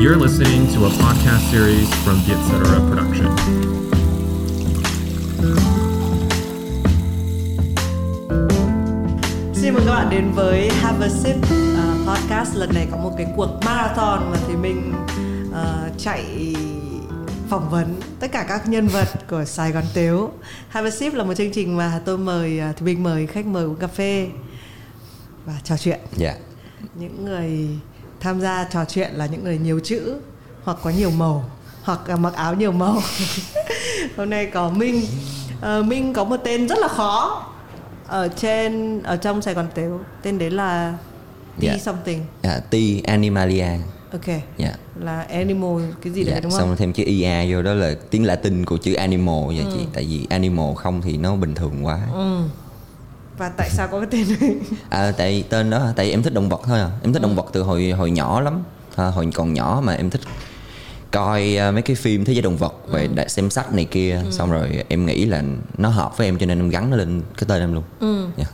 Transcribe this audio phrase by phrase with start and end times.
[0.00, 2.52] You're listening to a podcast series from the Etc.
[2.88, 3.26] Production.
[9.54, 12.56] Xin mời các bạn đến với Have a Sip uh, podcast.
[12.56, 14.92] Lần này có một cái cuộc marathon mà thì mình
[15.50, 16.54] uh, chạy
[17.48, 20.30] phỏng vấn tất cả các nhân vật của Sài Gòn Tiếu.
[20.68, 23.46] Have a Sip là một chương trình mà tôi mời uh, thì mình mời khách
[23.46, 24.28] mời uống cà phê
[25.46, 26.00] và trò chuyện.
[26.16, 26.34] Dạ.
[26.94, 27.68] Những người
[28.20, 30.16] tham gia trò chuyện là những người nhiều chữ
[30.64, 31.44] hoặc có nhiều màu
[31.82, 32.98] hoặc là mặc áo nhiều màu.
[34.16, 35.02] Hôm nay có Minh.
[35.78, 37.46] Uh, Minh có một tên rất là khó
[38.06, 40.94] ở trên ở trong Sài Gòn Tếu tên đấy là
[41.60, 41.78] T Dạ.
[41.78, 43.66] something Dạ, T Animalia.
[44.12, 44.26] ok
[44.58, 44.72] Dạ.
[45.00, 47.74] là animal cái gì đấy Dạ, đúng xong không rồi thêm chữ IA vô đó
[47.74, 49.70] là tiếng Latin của chữ animal vậy Ừ.
[49.74, 49.86] chị.
[49.92, 51.98] Tại vì animal không thì nó bình thường quá.
[53.40, 54.54] Và tại sao có cái tên này
[54.90, 56.90] À, tại tên đó tại em thích động vật thôi à.
[57.02, 57.12] Em Ừ.
[57.12, 58.62] thích động vật từ hồi hồi nhỏ lắm.
[58.96, 60.20] À, hồi còn nhỏ mà em thích
[61.10, 63.24] coi à, mấy cái phim thế giới động vật về Ừ.
[63.28, 65.42] xem sách này kia xong rồi em nghĩ là
[65.78, 67.84] nó hợp với em cho nên em gắn nó lên cái tên em luôn.
[68.00, 68.26] Ừ.
[68.36, 68.44] Dạ.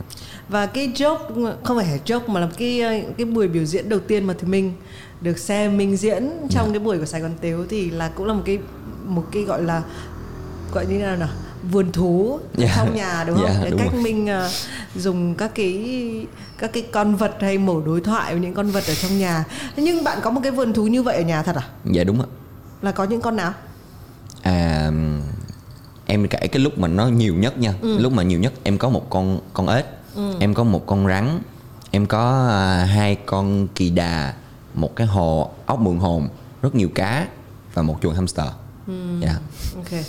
[0.49, 3.89] và cái joke không phải là joke mà là cái ờ, cái buổi biểu diễn
[3.89, 4.73] đầu tiên mà thì mình
[5.21, 6.71] được xem Minh diễn trong Dạ.
[6.71, 8.57] cái buổi của Sài Gòn Tếu thì là cũng là một cái
[9.05, 9.83] một cái gọi là
[10.73, 11.29] gọi như nào nào
[11.71, 12.73] vườn thú ở Dạ.
[12.77, 13.45] trong nhà đúng không?
[13.53, 14.01] Dạ, cái đúng cách rồi.
[14.03, 14.49] mình ờ,
[14.95, 15.85] dùng các cái
[16.57, 19.43] các cái con vật hay mổ đối thoại với những con vật ở trong nhà.
[19.75, 21.63] Thế Nhưng bạn có một cái vườn thú như vậy ở nhà thật à?
[21.85, 22.27] Dạ đúng ạ.
[22.81, 23.53] Là có những con nào?
[24.41, 24.91] À,
[26.05, 27.97] em kể cái lúc mà nó nhiều nhất nha Ừ.
[27.99, 29.85] lúc mà nhiều nhất em có một con con ếch
[30.39, 31.39] em có một con rắn
[31.91, 34.33] em có à, hai con kỳ đà
[34.73, 36.27] một cái hồ ốc mượn hồn
[36.61, 37.27] rất nhiều cá
[37.73, 38.45] và một chuồng hamster
[38.87, 38.93] Ừ.
[39.21, 39.35] dạ
[39.75, 40.01] Ok.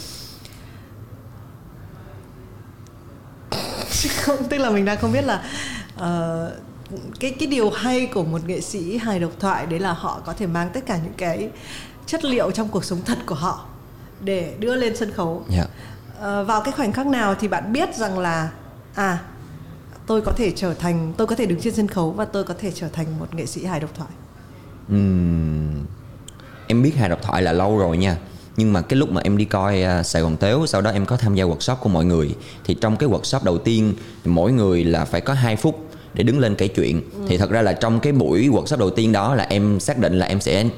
[4.22, 5.42] không tức là mình đang không biết là
[5.96, 6.52] ờ,
[7.20, 10.32] cái cái điều hay của một nghệ sĩ hài độc thoại đấy là họ có
[10.32, 11.50] thể mang tất cả những cái
[12.06, 13.64] chất liệu trong cuộc sống thật của họ
[14.20, 15.44] để đưa lên sân khấu.
[15.50, 15.64] dạ
[16.20, 18.50] Ờ, vào cái khoảnh khắc nào thì bạn biết rằng là
[18.95, 19.18] à
[20.06, 22.55] tôi có thể trở thành tôi có thể đứng trên sân khấu và tôi có
[22.58, 24.11] thể trở thành một nghệ sĩ hài độc thoại.
[24.89, 25.86] Ừm,
[26.67, 28.17] em biết hài độc thoại là lâu rồi nha
[28.58, 31.07] nhưng mà cái lúc mà em đi coi à, Sài Gòn Tếu sau đó em
[31.07, 34.85] có tham gia workshop của mọi người thì trong cái workshop đầu tiên mỗi người
[34.85, 37.02] là phải có 2 phút để đứng lên kể chuyện.
[37.29, 40.18] Thì thật ra là trong cái buổi workshop đầu tiên đó là em xác định
[40.18, 40.68] là em sẽ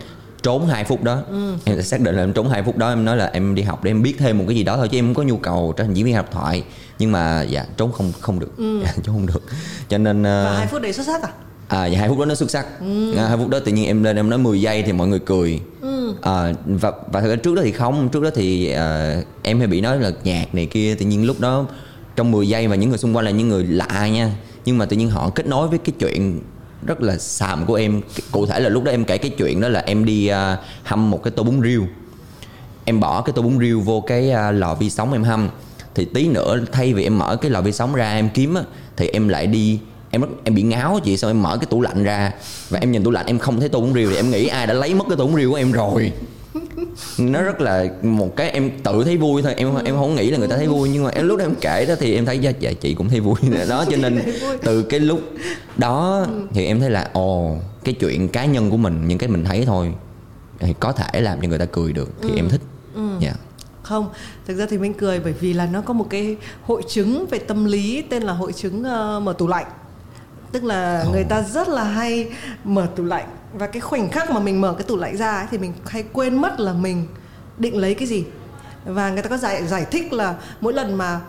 [0.43, 1.23] trốn 2 phút đó.
[1.65, 3.63] Em sẽ xác định là em trốn 2 phút đó em nói là em đi
[3.63, 5.37] học để em biết thêm một cái gì đó thôi chứ em không có nhu
[5.37, 6.65] cầu trở thành diễn viên độc thoại.
[6.99, 8.53] Nhưng mà dạ trốn không không được.
[8.85, 9.43] Dạ, trốn không được.
[9.89, 11.29] Cho nên Và hai phút đấy xuất sắc à?
[11.69, 12.67] À, và hai phút đó nó xuất sắc.
[13.17, 15.19] À, hai phút đó tự nhiên em lên em nói 10 giây thì mọi người
[15.19, 15.61] cười
[16.23, 18.09] à, và và thật ra trước đó thì không.
[18.09, 21.41] Trước đó thì à, em hay bị nói là nhạc này kia tự nhiên lúc
[21.41, 21.67] đó
[22.17, 24.33] trong 10 giây và những người xung quanh là những người lạ nha.
[24.65, 26.41] Nhưng mà tự nhiên họ kết nối với cái chuyện
[26.87, 28.01] rất là xàm của em.
[28.33, 31.11] Cụ thể là lúc đó em kể cái chuyện đó là em đi uh, hâm
[31.11, 31.87] một cái tô bún riêu.
[32.85, 35.49] Em bỏ cái tô bún riêu vô cái uh, lò vi sóng em hâm.
[35.95, 38.63] Thì tí nữa thay vì em mở cái lò vi sóng ra em kiếm á
[38.97, 42.05] thì em lại đi em em bị ngáo chị xong em mở cái tủ lạnh
[42.05, 42.33] ra
[42.69, 44.67] và em nhìn tủ lạnh em không thấy tô bún riêu thì em nghĩ ai
[44.67, 46.13] đã lấy mất cái tô bún riêu của em rồi.
[47.19, 50.39] Nó rất là một cái em tự thấy vui thôi em em không nghĩ là
[50.39, 52.39] người ta thấy vui nhưng mà em lúc đó em kể đó thì em thấy
[52.39, 53.35] dạ, dạ chị cũng thấy vui.
[53.69, 54.23] Đó cho nên
[54.63, 55.21] từ cái lúc
[55.77, 59.45] đó thì em thấy là ồ cái chuyện cá nhân của mình những cái mình
[59.45, 59.93] thấy thôi
[60.59, 62.61] thì có thể làm cho người ta cười được thì em thích.
[63.21, 63.35] Dạ.
[63.83, 64.09] Không,
[64.47, 67.39] thực ra thì mình cười bởi vì là nó có một cái hội chứng về
[67.39, 69.67] tâm lý tên là hội chứng ờ, mở tủ lạnh.
[70.53, 72.29] Tức là người ta rất là hay
[72.65, 73.29] mở tủ lạnh.
[73.55, 76.05] Và cái khoảnh khắc mà mình mở cái tủ lạnh ra ấy, thì mình hay
[76.13, 77.07] quên mất là mình
[77.59, 78.25] định lấy cái gì.
[78.85, 81.21] Và người ta có giải giải thích là mỗi lần mà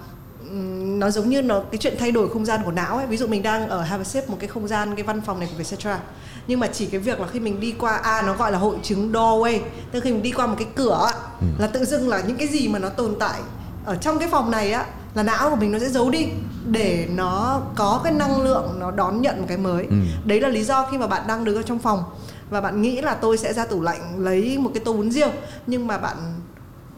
[0.99, 3.07] nó giống như nó cái chuyện thay đổi không gian của não ấy.
[3.07, 5.39] Ví dụ mình đang ở Have a Sip một cái không gian cái văn phòng
[5.39, 5.99] này của Vietcetera.
[6.47, 8.77] Nhưng mà chỉ cái việc là khi mình đi qua à nó gọi là hội
[8.83, 9.59] chứng doorway.
[9.91, 11.13] Tức là khi mình đi qua một cái cửa á,
[11.59, 13.39] là tự dưng là những cái gì mà nó tồn tại
[13.85, 16.27] ở trong cái phòng này á là não của mình nó sẽ giấu đi
[16.65, 19.87] để nó có cái năng lượng nó đón nhận một cái mới.
[20.25, 22.03] Đấy là lý do khi mà bạn đang đứng ở trong phòng
[22.49, 25.29] và bạn nghĩ là tôi sẽ ra tủ lạnh lấy một cái tô bún riêu
[25.67, 26.17] nhưng mà bạn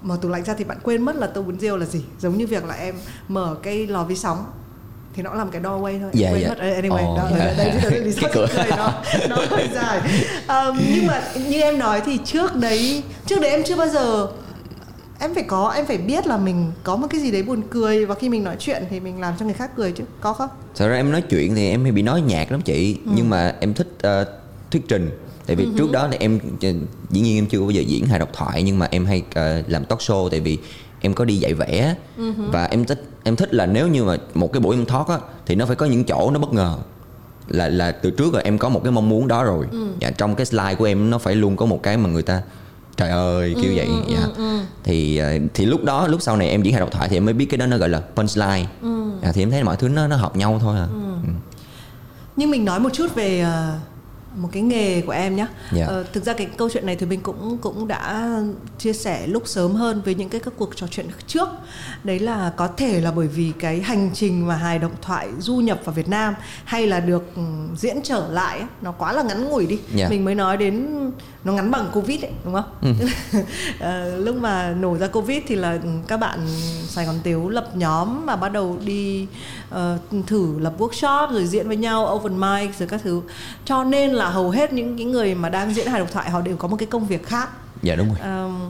[0.02, 2.04] mở tủ lạnh ra thì bạn quên mất là tô bún riêu là gì.
[2.20, 2.96] Giống như việc là em
[3.28, 4.46] mở cái lò vi sóng
[5.16, 6.10] thì nó làm cái doorway thôi.
[6.14, 6.50] Dạ, quên dạ.
[6.50, 6.58] mất.
[6.60, 7.54] Anyway Ồ, đó dạ.
[7.58, 8.48] đây đây lý do cửa.
[8.70, 8.94] nó
[9.30, 10.02] nó hơi dài.
[10.48, 14.28] Ờm, nhưng mà như em nói thì trước đấy trước đấy em chưa bao giờ
[15.24, 18.06] em phải có em phải biết là mình có một cái gì đấy buồn cười
[18.06, 20.50] và khi mình nói chuyện thì mình làm cho người khác cười chứ có không?
[20.76, 23.56] Thật ra em nói chuyện thì em hay bị nói nhạc lắm chị nhưng mà
[23.60, 24.26] em thích ờ,
[24.72, 25.10] thuyết trình.
[25.46, 26.40] Tại vì trước đó thì em
[27.10, 29.62] dĩ nhiên em chưa bao giờ diễn hài độc thoại nhưng mà em hay ờ,
[29.68, 30.58] làm talk show tại vì
[31.02, 31.96] em có đi dạy vẽ.
[32.52, 35.18] Và em thích em thích là nếu như mà một cái buổi em talk á
[35.46, 36.78] thì nó phải có những chỗ nó bất ngờ.
[37.48, 39.66] Là là từ trước rồi em có một cái mong muốn đó rồi.
[39.72, 39.88] Ừ.
[40.00, 42.42] dạ trong cái slide của em nó phải luôn có một cái mà người ta
[42.98, 44.28] trời ơi Ừ, kiểu vậy dạ
[44.84, 47.26] thì ờ, thì lúc đó lúc sau này em diễn hài độc thoại thì em
[47.26, 49.12] mới biết cái đó nó gọi là punchline Ừ.
[49.24, 50.88] dạ, thì em thấy mọi thứ nó nó hợp nhau thôi à
[52.36, 53.74] Nhưng mình nói một chút về ờ,
[54.36, 55.48] một cái nghề của em nhé.
[55.72, 55.86] Dạ.
[55.86, 58.30] Ờ, thực ra cái câu chuyện này thì mình cũng cũng đã
[58.78, 61.48] chia sẻ lúc sớm hơn với những cái các cuộc trò chuyện trước.
[62.04, 65.56] Đấy là có thể là bởi vì cái hành trình mà hài động thoại du
[65.56, 66.34] nhập vào Việt Nam
[66.66, 67.42] hay là được ừ,
[67.78, 69.80] diễn trở lại nó quá là ngắn ngủi đi.
[69.96, 70.10] Dạ.
[70.10, 70.88] Mình mới nói đến
[71.44, 72.70] nó ngắn bằng Covid ấy, đúng không?
[72.82, 72.94] Ừ.
[73.80, 76.40] Ờ, lúc mà nổ ra Covid thì là các bạn
[76.88, 79.28] Sài Gòn Tiếu lập nhóm và bắt đầu đi
[79.70, 79.98] ờ,
[80.28, 83.22] thử lập workshop rồi diễn với nhau open mic rồi các thứ.
[83.66, 86.42] Cho nên là hầu hết những cái người mà đang diễn hài độc thoại họ
[86.42, 87.50] đều có một cái công việc khác.
[87.82, 88.70] dạ đúng rồi Ờm,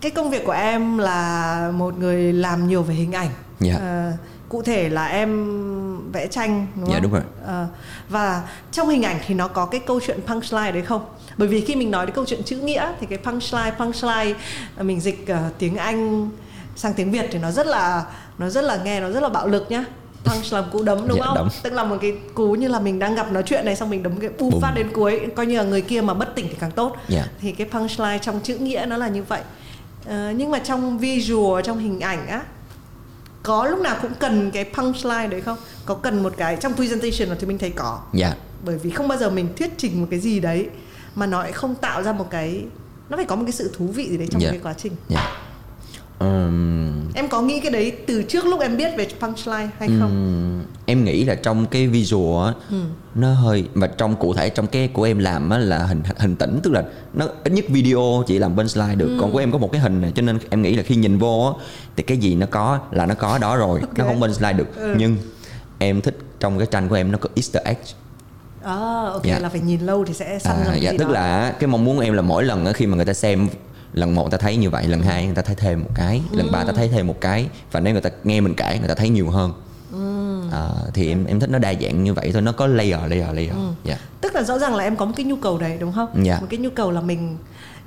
[0.00, 3.30] cái công việc của em là một người làm nhiều về hình ảnh.
[3.60, 3.74] Dạ.
[3.80, 4.12] Ờ,
[4.48, 5.30] cụ thể là em
[6.12, 7.02] vẽ tranh đúng Dạ, không?
[7.02, 7.22] đúng rồi.
[7.46, 7.66] Ờ,
[8.08, 8.42] và
[8.72, 11.04] trong hình ảnh thì nó có cái câu chuyện punchline đấy không?
[11.36, 14.34] Bởi vì khi mình nói đến câu chuyện chữ nghĩa thì cái punchline punchline
[14.76, 16.30] ờ, mình dịch ờ, tiếng Anh
[16.76, 18.04] sang tiếng Việt thì nó rất là
[18.38, 19.84] nó rất là nghe nó rất là bạo lực nhá.
[20.24, 21.34] Punch là cú đấm đúng Dạ, không?
[21.34, 21.48] đấm.
[21.62, 24.02] Tức là một cái cú như là mình đang gặp nói chuyện này xong mình
[24.02, 24.60] đấm cái bụp Bùm.
[24.60, 26.96] phát đến cuối coi như là người kia mà bất tỉnh thì càng tốt.
[27.08, 27.24] Dạ.
[27.40, 29.40] Thì cái punchline trong chữ nghĩa nó là như vậy.
[30.08, 32.42] Ờ, nhưng mà trong visual trong hình ảnh á
[33.42, 35.58] có lúc nào cũng cần cái punchline đấy không?
[35.86, 38.00] Có cần một cái trong presentation là thì mình thấy có.
[38.12, 38.34] dạ
[38.64, 40.68] Bởi vì không bao giờ mình thuyết trình một cái gì đấy
[41.14, 42.64] mà nó lại không tạo ra một cái
[43.08, 44.50] nó phải có một cái sự thú vị gì đấy trong Dạ.
[44.50, 44.92] cái quá trình.
[45.08, 45.36] dạ
[46.20, 50.10] Ừm, Em có nghĩ cái đấy từ trước lúc em biết về punchline hay không?
[50.10, 52.76] Ừm, em nghĩ là trong cái visual á Ừ.
[53.14, 56.36] nó hơi và trong cụ thể trong cái của em làm á là hình hình
[56.36, 56.84] tĩnh tức là
[57.14, 59.16] nó ít nhất video chỉ làm bên slide được Ừ.
[59.20, 61.18] còn của em có một cái hình này cho nên em nghĩ là khi nhìn
[61.18, 61.64] vô á
[61.96, 63.98] thì cái gì nó có là nó có đó rồi Ok.
[63.98, 64.94] nó không bên slide được Ừ.
[64.98, 65.16] nhưng
[65.78, 67.76] em thích trong cái tranh của em nó có Easter egg
[68.64, 68.74] À,
[69.12, 69.38] ok Dạ.
[69.38, 71.10] là phải nhìn lâu thì sẽ săn ra à, cái dạ tức đó.
[71.10, 73.48] là cái mong muốn của em là mỗi lần khi mà người ta xem
[73.92, 76.22] lần một người ta thấy như vậy lần hai người ta thấy thêm một cái
[76.32, 76.64] lần ba Ừ.
[76.66, 79.08] ta thấy thêm một cái và nếu người ta nghe mình kể người ta thấy
[79.08, 79.52] nhiều hơn
[79.92, 80.40] Ừ.
[80.52, 83.34] à, thì em em thích nó đa dạng như vậy thôi nó có layer layer
[83.34, 83.68] layer Ừ.
[83.84, 86.24] dạ Tức là rõ ràng là em có một cái nhu cầu đấy đúng không?
[86.24, 86.38] Dạ.
[86.40, 87.36] Một cái nhu cầu là mình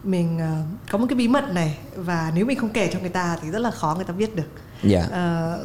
[0.04, 0.52] mình ờ,
[0.92, 3.50] có một cái bí mật này và nếu mình không kể cho người ta thì
[3.50, 4.48] rất là khó người ta biết được.
[4.84, 5.60] dạ Ờ,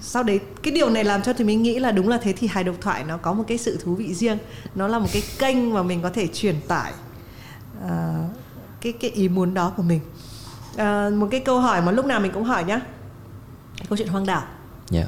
[0.00, 2.46] sau đấy cái điều này làm cho thì mình nghĩ là đúng là thế thì
[2.46, 4.38] hài độc thoại nó có một cái sự thú vị riêng
[4.74, 6.92] nó là một cái kênh mà mình có thể truyền tải
[7.88, 8.14] ờ,
[8.80, 10.00] cái cái ý muốn đó của mình.
[10.76, 12.80] Ờ, một cái câu hỏi mà lúc nào mình cũng hỏi nhá.
[13.88, 14.42] Câu chuyện hoang đảo.
[14.90, 15.06] Dạ.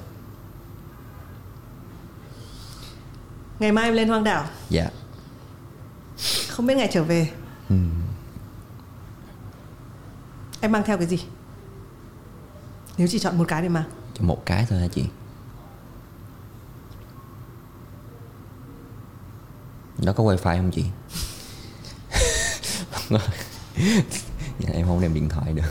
[3.58, 4.44] Ngày mai em lên hoang đảo.
[4.68, 4.90] Dạ.
[6.48, 7.30] Không biết ngày trở về.
[10.60, 11.24] Em mang theo cái gì?
[12.98, 13.84] Nếu chỉ chọn một cái để mang.
[14.14, 15.04] Cho một cái thôi hả chị?
[19.98, 20.84] Nó có wifi không chị
[24.72, 25.62] em không đem điện thoại được.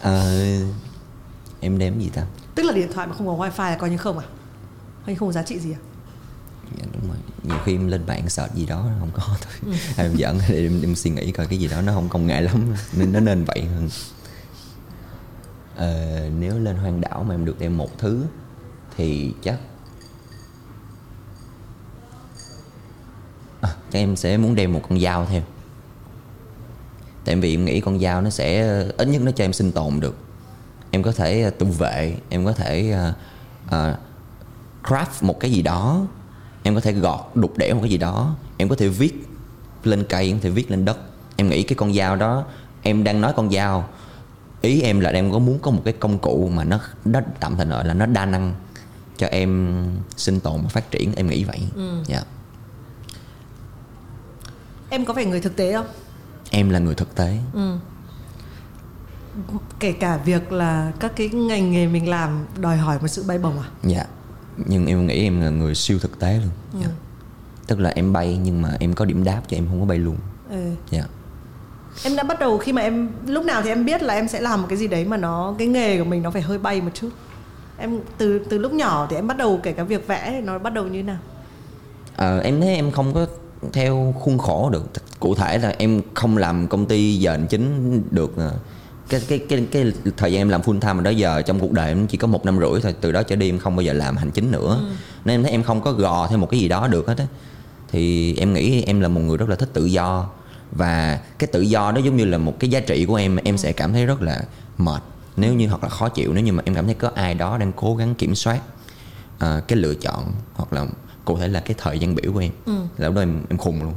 [0.00, 0.32] Ờ,
[1.60, 2.26] em đem gì ta?
[2.54, 4.26] Tức là điện thoại mà không có wifi là coi như không à?
[5.06, 5.80] Hay không có giá trị gì à?
[6.78, 7.16] Dạ, đúng rồi.
[7.42, 9.74] Nhiều khi em lên mạng search gì đó không có thôi.
[9.96, 12.40] Em giỡn để em, em suy nghĩ coi cái gì đó nó không công nghệ
[12.40, 12.74] lắm.
[12.92, 13.88] Nên nó nên vậy hơn.
[15.76, 18.24] Ờ, nếu lên hoang đảo mà em được đem một thứ
[18.96, 19.58] thì chắc
[23.60, 25.42] à, chắc em sẽ muốn đem một con dao theo
[27.26, 28.62] tại vì em nghĩ con dao nó sẽ
[28.96, 30.16] ít nhất nó cho em sinh tồn được.
[30.90, 33.12] Em có thể ờ, tự vệ em có thể ờ,
[33.70, 33.96] ờ,
[34.82, 36.06] craft một cái gì đó.
[36.62, 38.36] Em có thể gọt đục đẽo một cái gì đó.
[38.56, 39.26] Em có thể viết
[39.84, 40.98] lên cây em có thể viết lên đất.
[41.36, 42.44] Em nghĩ cái con dao đó
[42.82, 43.88] em đang nói con dao
[44.60, 47.56] ý em là em có muốn có một cái công cụ mà nó nó tạm
[47.56, 48.54] thời gọi là nó đa năng
[49.16, 49.82] cho em
[50.16, 51.12] sinh tồn và phát triển.
[51.16, 51.60] Em nghĩ vậy.
[52.06, 52.22] Dạ.
[54.90, 55.86] Em có phải người thực tế không
[56.50, 57.38] em là người thực tế.
[59.80, 63.38] Kể cả việc là các cái ngành nghề mình làm đòi hỏi một sự bay
[63.38, 63.68] bổng à?
[63.82, 64.04] Dạ.
[64.56, 66.82] Nhưng em nghĩ em là người siêu thực tế luôn.
[66.82, 66.88] Dạ.
[67.66, 69.98] tức là em bay nhưng mà em có điểm đáp cho em không có bay
[69.98, 70.16] luôn.
[70.50, 70.70] Ừ.
[70.90, 71.04] dạ.
[72.04, 74.40] Em đã bắt đầu khi mà em lúc nào thì em biết là em sẽ
[74.40, 76.80] làm một cái gì đấy mà nó cái nghề của mình nó phải hơi bay
[76.80, 77.08] một chút.
[77.78, 80.58] Em từ từ lúc nhỏ thì em bắt đầu kể cả việc vẽ thì nó
[80.58, 81.18] bắt đầu như thế nào?
[82.16, 83.26] Ờ, em thấy em không có
[83.72, 84.84] theo khuôn khổ được.
[85.20, 88.54] Cụ thể là em không làm công ty giờ hành chính được ờ,
[89.08, 91.72] cái cái cái cái thời gian em làm full time mà đó giờ trong cuộc
[91.72, 93.82] đời em chỉ có một năm rưỡi thôi từ đó trở đi em không bao
[93.82, 94.80] giờ làm hành chính nữa.
[95.24, 97.26] Nên em thấy em không có gò theo một cái gì đó được hết á.
[97.88, 100.28] Thì em nghĩ em là một người rất là thích tự do
[100.72, 103.58] và cái tự do đó giống như là một cái giá trị của em em
[103.58, 104.42] sẽ cảm thấy rất là
[104.78, 105.02] mệt.
[105.36, 107.58] Nếu như hoặc là khó chịu nếu như mà em cảm thấy có ai đó
[107.58, 108.60] đang cố gắng kiểm soát
[109.38, 110.86] ờ, cái lựa chọn hoặc là
[111.26, 112.52] cụ thể là cái thời gian biểu của em.
[112.66, 112.72] Ừ.
[112.96, 113.94] là lúc đó em em khùng luôn.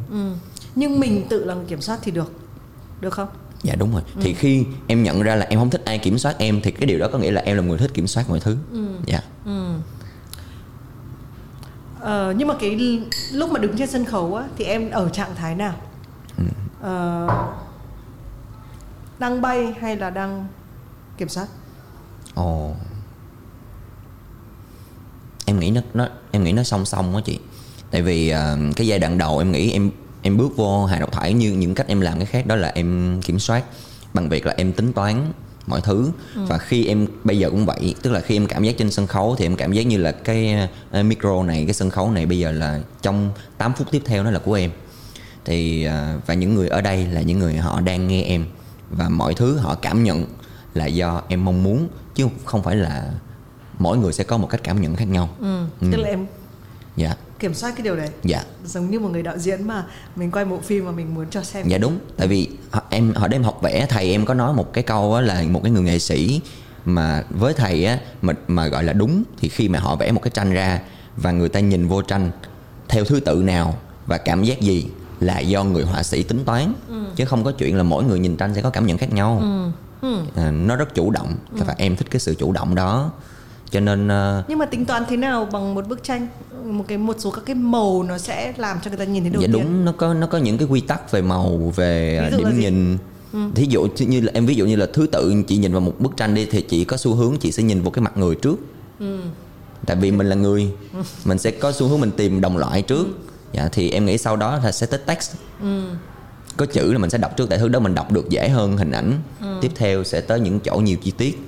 [0.75, 2.31] Nhưng mình tự là người kiểm soát thì được.
[3.01, 3.27] Được không?
[3.63, 4.01] Dạ đúng rồi.
[4.21, 6.86] Thì khi em nhận ra là em không thích ai kiểm soát em thì cái
[6.88, 8.57] điều đó có nghĩa là em là người thích kiểm soát mọi thứ.
[9.05, 9.21] Dạ.
[12.00, 15.36] Ờ, nhưng mà cái lúc mà đứng trên sân khấu á thì em ở trạng
[15.36, 15.74] thái nào?
[16.81, 17.27] Ờ,
[19.19, 20.48] đang bay hay là đang
[21.17, 21.48] kiểm soát?
[22.36, 22.74] Ồ
[25.49, 27.39] em nghĩ nó nó em nghĩ nó song song á chị.
[27.91, 29.91] Tại vì ờ, cái giai đoạn đầu em nghĩ em
[30.21, 32.71] em bước vô hài độc thoại như những cách em làm cái khác đó là
[32.75, 33.63] em kiểm soát
[34.13, 35.31] bằng việc là em tính toán
[35.67, 36.11] mọi thứ.
[36.35, 39.07] Và khi em bây giờ cũng vậy tức là khi em cảm giác trên sân
[39.07, 42.25] khấu thì em cảm giác như là cái ờ, micro này cái sân khấu này
[42.25, 44.71] bây giờ là trong 8 phút tiếp theo nó là của em.
[45.45, 48.45] Thì ờ, và những người ở đây là những người họ đang nghe em.
[48.89, 50.25] Và mọi thứ họ cảm nhận
[50.73, 53.11] là do em mong muốn chứ không phải là
[53.79, 55.29] mỗi người sẽ có một cách cảm nhận khác nhau.
[55.39, 55.65] Ừ.
[55.91, 56.25] tức là em
[56.95, 57.15] dạ.
[57.39, 58.09] kiểm soát cái điều đấy.
[58.24, 58.43] Dạ.
[58.65, 61.43] Giống như một người đạo diễn mà mình quay bộ phim mà mình muốn cho
[61.43, 61.67] xem.
[61.67, 62.50] Dạ đúng tại vì
[62.89, 65.43] em hồi đó em học vẽ thầy em có nói một cái câu á là
[65.50, 66.41] một cái người nghệ sĩ
[66.86, 70.21] mà với thầy á mà mà gọi là đúng thì khi mà họ vẽ một
[70.24, 70.81] cái tranh ra
[71.17, 72.31] và người ta nhìn vô tranh
[72.88, 74.88] theo thứ tự nào và cảm giác gì
[75.19, 76.74] là do người họa sĩ tính toán.
[77.15, 79.43] Chứ không có chuyện là mỗi người nhìn tranh sẽ có cảm nhận khác nhau.
[80.36, 81.36] À, nó rất chủ động.
[81.51, 83.12] Và em thích cái sự chủ động đó
[83.71, 86.27] cho nên ờ, nhưng mà tính toán thế nào bằng một bức tranh?
[86.65, 89.31] Một cái một số các cái màu nó sẽ làm cho người ta nhìn thấy
[89.31, 89.63] đầu dạ tiên.
[89.63, 92.97] Đúng nó có nó có những cái quy tắc về màu về là điểm nhìn.
[93.55, 95.93] Thí dụ như là em ví dụ như là thứ tự chị nhìn vào một
[95.99, 98.35] bức tranh đi thì chị có xu hướng chị sẽ nhìn vào cái mặt người
[98.35, 98.55] trước.
[99.85, 100.71] Tại vì mình là người
[101.25, 103.07] mình sẽ có xu hướng mình tìm đồng loại trước.
[103.53, 105.35] Dạ thì em nghĩ sau đó là sẽ tới text.
[106.57, 108.77] Có chữ là mình sẽ đọc trước tại thứ đó mình đọc được dễ hơn
[108.77, 109.13] hình ảnh.
[109.61, 111.39] Tiếp theo sẽ tới những chỗ nhiều chi tiết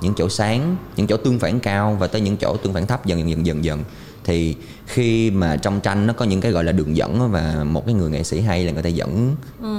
[0.00, 3.06] những chỗ sáng những chỗ tương phản cao và tới những chỗ tương phản thấp
[3.06, 3.64] dần dần dần dần.
[3.64, 3.84] Dần
[4.24, 7.86] thì khi mà trong tranh nó có những cái gọi là đường dẫn và một
[7.86, 9.36] cái người nghệ sĩ hay là người ta dẫn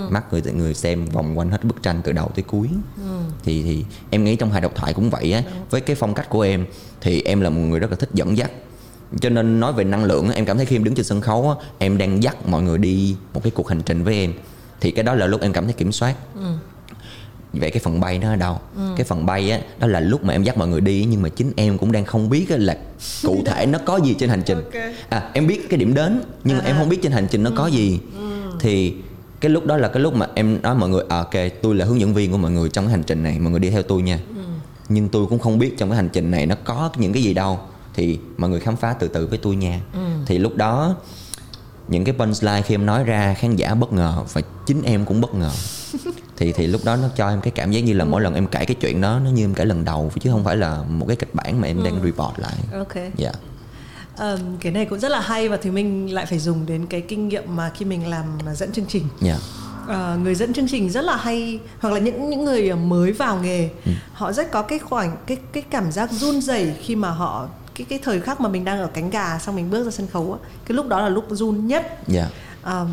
[0.09, 2.67] mắt người người xem vòng quanh hết bức tranh từ đầu tới cuối.
[3.43, 5.43] Thì thì em nghĩ trong hài độc thoại cũng vậy á.
[5.69, 6.65] Với cái phong cách của em
[7.01, 8.51] thì em là một người rất là thích dẫn dắt.
[9.21, 11.55] Cho nên nói về năng lượng em cảm thấy khi em đứng trên sân khấu
[11.77, 14.33] em đang dắt mọi người đi một cái cuộc hành trình với em.
[14.81, 16.15] Thì cái đó là lúc em cảm thấy kiểm soát
[17.53, 18.59] vậy cái phần bay nó ở đâu?
[18.97, 21.29] Cái phần bay á đó là lúc mà em dắt mọi người đi nhưng mà
[21.29, 22.77] chính em cũng đang không biết á là
[23.23, 24.57] cụ thể nó có gì trên hành trình.
[24.57, 24.83] Ok.
[25.09, 27.51] à em biết cái điểm đến nhưng mà em không biết trên hành trình nó
[27.55, 27.99] có gì.
[28.59, 28.93] Thì
[29.39, 31.85] cái lúc đó là cái lúc mà em nói mọi người à, ok tôi là
[31.85, 33.83] hướng dẫn viên của mọi người trong cái hành trình này mọi người đi theo
[33.83, 34.19] tôi nha.
[34.89, 37.33] Nhưng tôi cũng không biết trong cái hành trình này nó có những cái gì
[37.33, 37.59] đâu.
[37.93, 39.81] Thì mọi người khám phá từ từ với tôi nha.
[40.25, 40.95] Thì lúc đó
[41.87, 45.21] những cái punchline khi em nói ra khán giả bất ngờ và chính em cũng
[45.21, 45.51] bất ngờ
[46.37, 48.47] thì thì lúc đó nó cho em cái cảm giác như là mỗi lần em
[48.47, 51.05] kể cái chuyện đó nó như em kể lần đầu chứ không phải là một
[51.07, 52.55] cái kịch bản mà em đang report lại.
[52.73, 53.11] Ok.
[53.15, 53.31] Dạ.
[54.17, 57.01] Ờm, cái này cũng rất là hay và thì mình lại phải dùng đến cái
[57.01, 59.07] kinh nghiệm mà khi mình làm dẫn chương trình.
[59.21, 59.37] Dạ.
[59.87, 63.39] Ờ, người dẫn chương trình rất là hay hoặc là những những người mới vào
[63.43, 63.69] nghề
[64.13, 67.85] họ rất có cái khoảnh cái cái cảm giác run rẩy khi mà họ cái
[67.89, 70.33] cái thời khắc mà mình đang ở cánh gà xong mình bước ra sân khấu
[70.33, 71.87] á, cái lúc đó là lúc run nhất.
[72.07, 72.27] Dạ.
[72.61, 72.89] Ờm,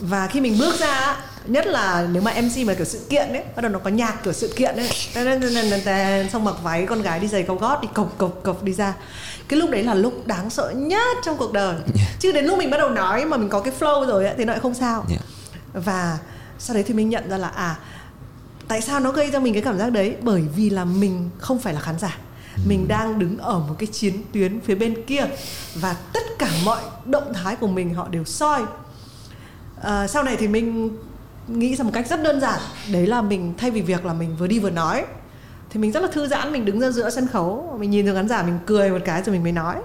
[0.00, 3.28] và khi mình bước ra á, nhất là nếu mà MC mà kiểu sự kiện
[3.28, 6.28] ấy bắt đầu nó có nhạc kiểu sự kiện ấy.
[6.32, 8.94] Xong mặc váy con gái đi giày cao gót đi cộc cộc cộc đi ra.
[9.48, 11.76] Cái lúc đấy là lúc đáng sợ nhất trong cuộc đời.
[12.18, 14.44] Chứ đến lúc mình bắt đầu nói mà mình có cái flow rồi ấy, thì
[14.44, 15.04] nó lại không sao.
[15.72, 16.18] Và
[16.58, 17.78] sau đấy thì mình nhận ra là à
[18.68, 20.16] tại sao nó gây ra mình cái cảm giác đấy?
[20.20, 22.18] Bởi vì là mình không phải là khán giả.
[22.66, 25.24] Mình đang đứng ở một cái chiến tuyến phía bên kia
[25.74, 28.62] và tất cả mọi động thái của mình họ đều soi.
[29.82, 30.90] À, sau này thì mình
[31.48, 32.60] nghĩ ra một cách rất đơn giản.
[32.92, 35.04] Đấy là mình thay vì việc là mình vừa đi vừa nói
[35.70, 38.14] thì mình rất là thư giãn mình đứng ra giữa sân khấu mình nhìn được
[38.14, 39.76] khán giả mình cười một cái rồi mình mới nói.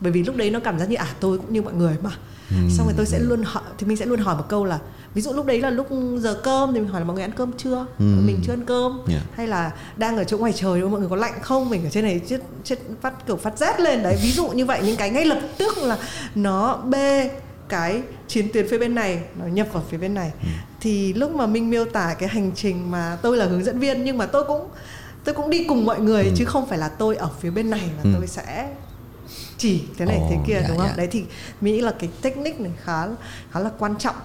[0.00, 2.10] Bởi vì lúc đấy nó cảm giác như à tôi cũng như mọi người mà.
[2.50, 4.78] Xong rồi tôi sẽ luôn hỏi thì mình sẽ luôn hỏi một câu là
[5.14, 7.32] ví dụ lúc đấy là lúc giờ cơm thì mình hỏi là mọi người ăn
[7.36, 7.86] cơm chưa?
[7.98, 9.00] Mình chưa ăn cơm.
[9.08, 9.22] Yeah.
[9.34, 11.70] hay là đang ở chỗ ngoài trời mọi người có lạnh không?
[11.70, 14.02] Mình ở trên này chết chết phát kiểu phát rét lên.
[14.02, 15.98] Đấy ví dụ như vậy những cái ngay lập tức là
[16.34, 17.30] nó bê
[17.68, 20.32] cái chiến tuyến phía bên này nó nhập vào phía bên này
[20.86, 24.04] thì lúc mà mình miêu tả cái hành trình mà tôi là hướng dẫn viên
[24.04, 24.68] nhưng mà tôi cũng
[25.24, 27.90] tôi cũng đi cùng mọi người chứ không phải là tôi ở phía bên này
[27.96, 28.68] và tôi sẽ
[29.58, 30.86] chỉ thế này Ồ, thế kia dạ, đúng không?
[30.86, 30.94] dạ.
[30.96, 31.24] đấy thì
[31.60, 33.06] nghĩ là cái technique này khá
[33.50, 34.16] khá là quan trọng.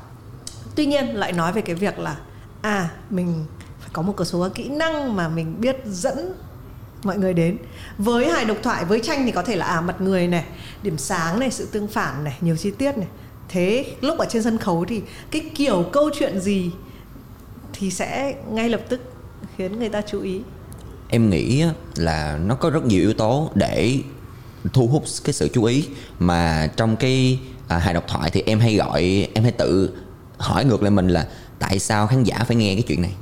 [0.76, 2.18] Tuy nhiên lại nói về cái việc là
[2.62, 3.46] à mình
[3.80, 6.34] phải có một số kỹ năng mà mình biết dẫn
[7.04, 7.58] mọi người đến.
[7.98, 10.46] Với hài độc thoại với tranh thì có thể là à mặt người này
[10.84, 13.08] điểm sáng này sự tương phản này nhiều chi tiết này
[13.52, 16.72] thế lúc ở trên sân khấu thì cái kiểu câu chuyện gì
[17.74, 19.02] thì sẽ ngay lập tức
[19.58, 20.42] khiến người ta chú ý.
[21.10, 21.64] Em nghĩ
[21.96, 24.00] là nó có rất nhiều yếu tố để
[24.74, 25.88] thu hút cái sự chú ý.
[26.20, 29.94] Mà trong cái à, hài độc thoại thì em hay gọi em hay tự
[30.38, 31.28] hỏi ngược lại mình là
[31.60, 33.14] tại sao khán giả phải nghe cái chuyện này?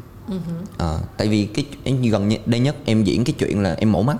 [0.78, 1.66] À, tại vì cái
[2.12, 4.18] gần đây nhất em diễn cái chuyện là em mổ mắt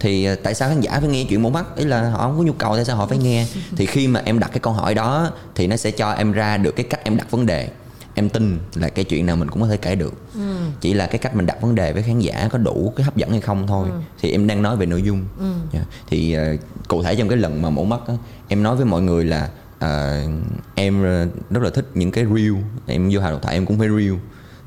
[0.00, 2.38] thì à, tại sao khán giả phải nghe chuyện mổ mắt ý là họ không
[2.38, 4.72] có nhu cầu tại sao họ phải nghe thì khi mà em đặt cái câu
[4.72, 7.68] hỏi đó thì nó sẽ cho em ra được cái cách em đặt vấn đề
[8.14, 10.56] em tin là cái chuyện nào mình cũng có thể kể được ừ.
[10.80, 13.16] chỉ là cái cách mình đặt vấn đề với khán giả có đủ cái hấp
[13.16, 14.00] dẫn hay không thôi ừ.
[14.20, 15.44] thì em đang nói về nội dung ừ.
[15.44, 15.56] yeah.
[15.72, 15.80] Dạ.
[16.06, 18.14] thì uh, cụ thể trong cái lần mà mổ mắt á,
[18.48, 19.48] em nói với mọi người là
[19.84, 20.30] uh,
[20.74, 21.02] em
[21.50, 22.54] rất là thích những cái real
[22.86, 24.14] em vô hà độc thoại em cũng phải real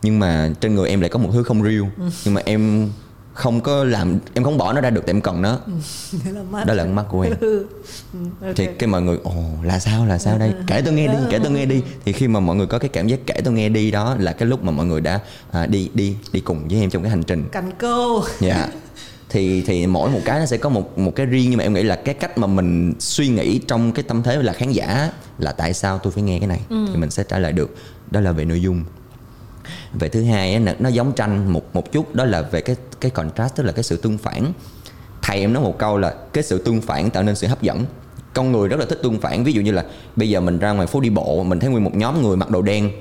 [0.02, 2.10] nhưng mà trên người em lại có một thứ không real ừ.
[2.26, 2.90] nhưng mà em
[3.34, 5.60] không có làm em không bỏ nó ra được tại em cần nó.
[5.66, 5.72] Ừ,
[6.52, 7.34] là đó là mắt của em.
[8.14, 8.54] Ừ, okay.
[8.54, 10.54] thì cái mọi người ồ là sao là sao đây?
[10.68, 11.82] Kể tôi nghe đi kể tôi nghe đi.
[12.06, 14.34] Thì khi mà mọi người có cái cảm giác kể tôi nghe đi đó là
[14.34, 15.20] cái lúc mà mọi người đã
[15.52, 17.50] à, đi đi đi cùng với em trong cái hành trình.
[17.52, 18.68] Cành câu dạ.
[19.30, 21.74] Thì thì mỗi một cái nó sẽ có một một cái riêng nhưng mà em
[21.74, 25.12] nghĩ là cái cách mà mình suy nghĩ trong cái tâm thế là khán giả
[25.38, 26.86] là tại sao tôi phải nghe cái này ừ.
[26.94, 27.76] thì mình sẽ trả lời được.
[28.12, 28.84] Đó là về nội dung
[29.94, 33.56] về thứ hai nó giống tranh một một chút đó là về cái cái contrast
[33.56, 34.54] tức là cái sự tương phản
[35.22, 37.86] thầy em nói một câu là cái sự tương phản tạo nên sự hấp dẫn
[38.34, 40.72] con người rất là thích tương phản ví dụ như là bây giờ mình ra
[40.72, 42.92] ngoài phố đi bộ mình thấy nguyên một nhóm người mặc đồ đen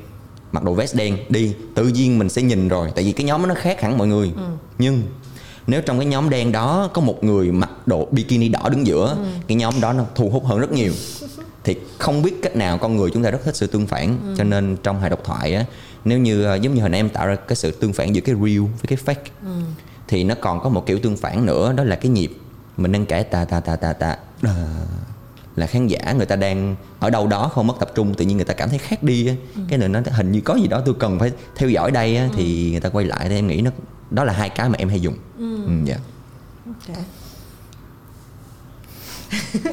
[0.53, 3.49] mặc đồ vest đen đi tự nhiên mình sẽ nhìn rồi tại vì cái nhóm
[3.49, 4.43] nó khác hẳn mọi người ừ.
[4.79, 5.03] nhưng
[5.67, 9.17] nếu trong cái nhóm đen đó có một người mặc đồ bikini đỏ đứng giữa
[9.19, 9.25] ừ.
[9.47, 10.93] cái nhóm đó nó thu hút hơn rất nhiều
[11.65, 14.35] thì không biết cách nào con người chúng ta rất thích sự tương phản ừ.
[14.39, 15.65] cho nên trong hài độc thoại á
[16.05, 18.21] nếu như ờ, giống như hồi nãy em tạo ra cái sự tương phản giữa
[18.21, 19.61] cái real với cái fake ừ.
[20.09, 22.33] thì nó còn có một kiểu tương phản nữa đó là cái nhịp
[22.77, 24.55] mình đang kể ta ta ta ta ta à,
[25.57, 28.37] là khán giả người ta đang ở đâu đó không mất tập trung tự nhiên
[28.37, 29.61] người ta cảm thấy khác đi ừ.
[29.69, 32.25] cái này nó hình như có gì đó tôi cần phải theo dõi đây á,
[32.25, 32.31] ừ.
[32.37, 33.71] thì người ta quay lại thì em nghĩ nó
[34.11, 35.65] đó là hai cái mà em hay dùng ừ.
[35.67, 36.01] Ừ, yeah.
[36.67, 36.97] okay.
[36.97, 37.07] yeah.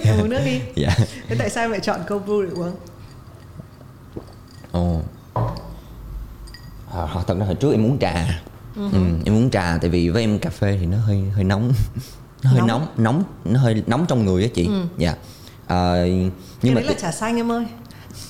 [0.20, 2.76] uống nước đi dạ thế tại sao mẹ chọn cold brew để uống
[4.72, 5.02] ồ
[7.06, 8.42] à, thật ra hồi trước em uống trà.
[8.76, 8.92] Uh-huh.
[8.92, 11.74] ừ, em uống trà tại vì với em cà phê thì nó hơi hơi nóng.
[12.44, 12.68] Nó hơi nóng.
[12.68, 14.66] nóng, nóng nó hơi nóng trong người á chị.
[14.66, 14.82] Ừ.
[14.98, 15.16] dạ.
[15.68, 16.06] À,
[16.62, 17.66] nhưng mà đấy là trà xanh em ơi.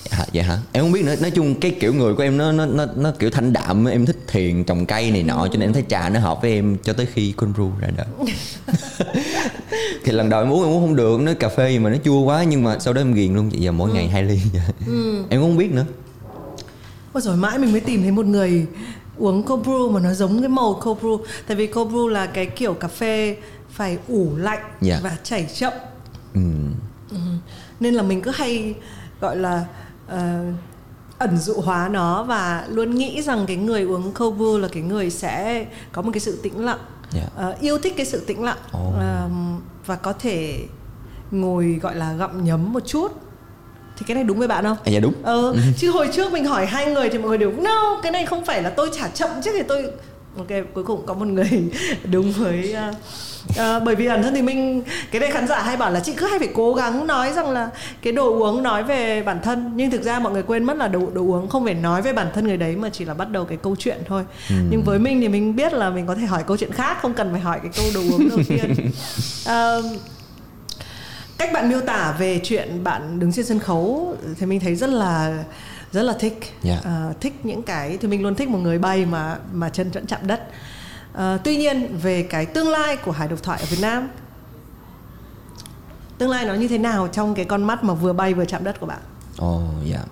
[0.09, 0.59] À, dạ hả?
[0.71, 1.15] Em không biết nữa.
[1.21, 4.05] Nói chung cái kiểu người của em nó nó nó, nó kiểu thanh đạm em
[4.05, 6.77] thích thiền trồng cây này nọ cho nên em thấy trà nó hợp với em
[6.83, 8.07] cho tới khi con ru ra đời.
[10.03, 11.21] Thì lần đầu em uống em uống không được.
[11.21, 13.49] Nó cà phê mà nó chua quá nhưng mà sau đó em ghiền luôn.
[13.49, 13.93] Chị giờ mỗi ừ.
[13.93, 14.39] ngày hai ly.
[14.87, 15.23] Ừ.
[15.29, 15.85] em cũng không biết nữa
[17.17, 18.67] Ôi rồi mãi mình mới tìm thấy một người
[19.17, 22.25] uống cold brew mà nó giống cái màu cold brew tại vì cold brew là
[22.25, 23.37] cái kiểu cà phê
[23.69, 24.81] phải ủ lạnh yeah.
[24.81, 24.99] Dạ.
[25.03, 25.73] và chảy chậm
[26.33, 26.41] ừ.
[27.11, 27.17] Ừ.
[27.79, 28.75] nên là mình cứ hay
[29.21, 29.65] gọi là
[30.13, 30.19] uh,
[31.17, 34.83] ẩn dụ hóa nó và luôn nghĩ rằng cái người uống cold brew là cái
[34.83, 36.79] người sẽ có một cái sự tĩnh lặng
[37.13, 37.29] yeah.
[37.37, 37.49] Dạ.
[37.49, 38.87] uh, yêu thích cái sự tĩnh lặng oh.
[38.87, 39.31] uh,
[39.85, 40.65] và có thể
[41.31, 43.26] ngồi gọi là gặm nhấm một chút
[43.97, 44.77] thì cái này đúng với bạn không?
[44.85, 45.13] À, dạ đúng.
[45.23, 45.59] Ờ, ừ.
[45.77, 48.45] chứ hồi trước mình hỏi hai người thì mọi người đều no, cái này không
[48.45, 49.83] phải là tôi trả chậm chứ thì tôi
[50.37, 51.63] ok cuối cùng có một người
[52.11, 52.95] đúng với uh,
[53.49, 56.13] uh, bởi vì ẩn thân thì mình cái này khán giả hay bảo là chị
[56.17, 57.69] cứ hay phải cố gắng nói rằng là
[58.01, 60.87] cái đồ uống nói về bản thân nhưng thực ra mọi người quên mất là
[60.87, 63.31] đồ đồ uống không phải nói về bản thân người đấy mà chỉ là bắt
[63.31, 64.55] đầu cái câu chuyện thôi ừ.
[64.69, 67.13] nhưng với mình thì mình biết là mình có thể hỏi câu chuyện khác không
[67.13, 68.91] cần phải hỏi cái câu đồ uống đầu tiên
[69.49, 70.01] uh,
[71.37, 74.89] cách bạn miêu tả về chuyện bạn đứng trên sân khấu thì mình thấy rất
[74.89, 75.43] là
[75.91, 76.83] rất là thích yeah.
[76.83, 77.07] Dạ.
[77.09, 80.05] uh, thích những cái thì mình luôn thích một người bay mà mà chân vẫn
[80.05, 80.41] chạm đất
[81.13, 84.09] uh, tuy nhiên về cái tương lai của hải độc thoại ở Việt Nam
[86.17, 88.63] tương lai nó như thế nào trong cái con mắt mà vừa bay vừa chạm
[88.63, 88.99] đất của bạn
[89.37, 90.07] ồ oh, dạ yeah.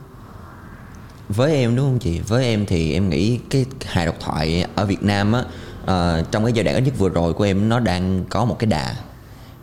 [1.30, 4.86] với em đúng không chị với em thì em nghĩ cái hài độc thoại ở
[4.86, 7.80] Việt Nam á uh, trong cái giai đoạn ít nhất vừa rồi của em nó
[7.80, 8.96] đang có một cái đà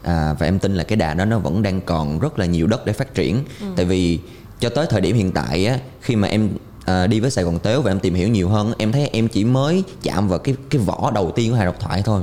[0.02, 2.66] à, và em tin là cái đà đó nó vẫn đang còn rất là nhiều
[2.66, 3.44] đất để phát triển.
[3.60, 3.66] Ừ.
[3.76, 4.18] tại vì
[4.60, 6.48] cho tới thời điểm hiện tại á khi mà em
[6.84, 9.28] à, đi với Sài Gòn Tếu và em tìm hiểu nhiều hơn em thấy em
[9.28, 12.22] chỉ mới chạm vào cái cái vỏ đầu tiên của hài độc thoại thôi.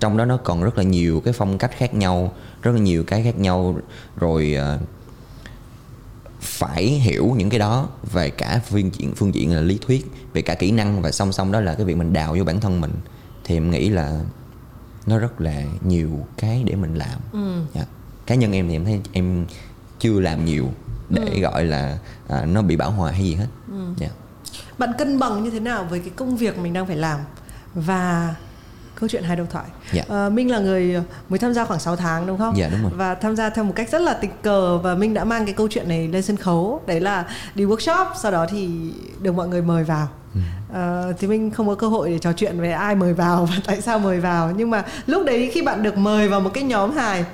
[0.00, 3.04] Trong đó nó còn rất là nhiều cái phong cách khác nhau rất là nhiều
[3.04, 3.76] cái khác nhau
[4.16, 4.78] rồi à,
[6.40, 10.42] phải hiểu những cái đó về cả phương diện phương diện là lý thuyết về
[10.42, 12.80] cả kỹ năng và song song đó là cái việc mình đào vô bản thân
[12.80, 12.92] mình.
[13.44, 14.20] Thì em nghĩ là
[15.10, 17.62] nó rất là nhiều cái để mình làm ừ.
[17.74, 17.84] dạ.
[18.26, 19.46] cá nhân em thì em thấy em
[19.98, 20.68] chưa làm nhiều
[21.08, 21.40] để ừ.
[21.40, 23.94] gọi là à, nó bị bão hòa hay gì hết ừ.
[23.96, 24.08] dạ.
[24.78, 27.20] bạn cân bằng như thế nào với cái công việc mình đang phải làm
[27.74, 28.34] và
[28.94, 30.02] câu chuyện hai đầu thoại dạ.
[30.08, 32.56] à, Minh là người mới tham gia khoảng 6 tháng đúng không?
[32.56, 32.90] Dạ đúng rồi.
[32.94, 35.54] Và tham gia theo một cách rất là tình cờ và Minh đã mang cái
[35.54, 39.48] câu chuyện này lên sân khấu đấy là đi workshop sau đó thì được mọi
[39.48, 40.08] người mời vào
[40.72, 43.56] à, thì mình không có cơ hội để trò chuyện về ai mời vào và
[43.66, 46.64] tại sao mời vào nhưng mà lúc đấy khi bạn được mời vào một cái
[46.64, 47.24] nhóm hài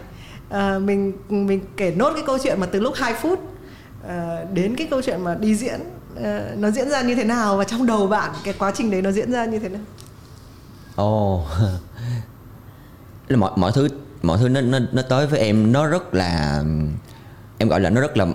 [0.50, 3.40] à, mình mình kể nốt cái câu chuyện mà từ lúc 2 phút
[4.08, 5.80] à, đến cái câu chuyện mà đi diễn
[6.22, 9.02] à, nó diễn ra như thế nào và trong đầu bạn cái quá trình đấy
[9.02, 9.82] nó diễn ra như thế nào
[10.96, 11.44] ồ
[13.30, 13.38] oh.
[13.38, 13.88] mọi mọi thứ
[14.22, 16.62] mọi thứ nó nó nó tới với em nó rất là
[17.58, 18.26] em gọi là nó rất là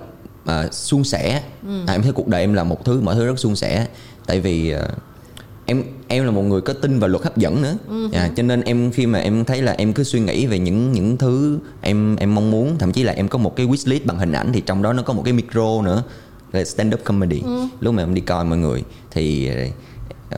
[0.65, 1.83] uh, suôn sẻ ừ.
[1.87, 3.87] à, em thấy cuộc đời em là một thứ mọi thứ rất suôn sẻ
[4.25, 4.81] tại vì uh,
[5.65, 8.13] em em là một người có tin vào luật hấp dẫn nữa uh-huh.
[8.13, 10.91] à, cho nên em khi mà em thấy là em cứ suy nghĩ về những
[10.91, 14.05] những thứ em em mong muốn thậm chí là em có một cái wish list
[14.05, 16.03] bằng hình ảnh thì trong đó nó có một cái micro nữa
[16.51, 17.67] là stand up comedy uh-huh.
[17.79, 19.51] lúc mà em đi coi mọi người thì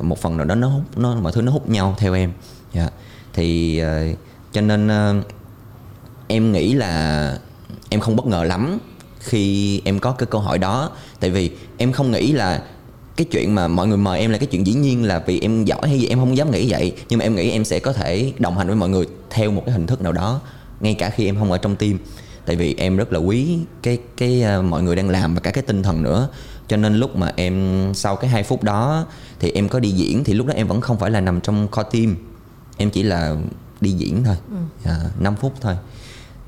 [0.01, 2.31] một phần nào đó nó hút nó mọi thứ nó hút nhau theo em
[2.73, 2.91] yeah.
[2.91, 2.97] Dạ.
[3.33, 4.17] thì uh,
[4.51, 5.25] cho nên uh,
[6.27, 7.37] em nghĩ là
[7.89, 8.79] em không bất ngờ lắm
[9.23, 10.91] khi em có cái câu hỏi đó.
[11.19, 12.63] Tại vì em không nghĩ là
[13.15, 15.65] cái chuyện mà mọi người mời em là cái chuyện dĩ nhiên là vì em
[15.65, 16.93] giỏi hay gì em không dám nghĩ vậy.
[17.09, 19.63] Nhưng mà em nghĩ em sẽ có thể đồng hành với mọi người theo một
[19.65, 20.41] cái hình thức nào đó
[20.79, 21.97] ngay cả khi em không ở trong team.
[22.45, 25.51] Tại vì em rất là quý cái cái uh, mọi người đang làm và cả
[25.51, 26.29] cái tinh thần nữa.
[26.67, 29.05] Cho nên lúc mà em sau cái hai phút đó
[29.39, 31.67] thì em có đi diễn thì lúc đó em vẫn không phải là nằm trong
[31.67, 32.15] core team.
[32.77, 33.35] Em chỉ là
[33.81, 34.35] đi diễn thôi.
[34.49, 34.89] Ừ.
[34.91, 35.75] à, 5 phút thôi.